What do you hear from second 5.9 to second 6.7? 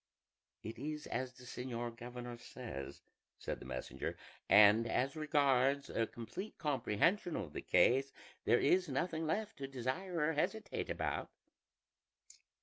a complete